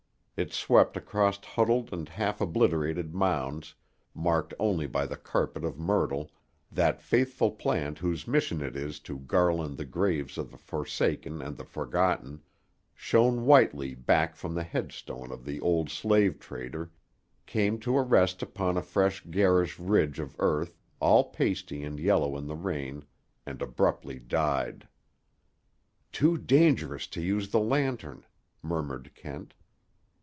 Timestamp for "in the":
22.35-22.55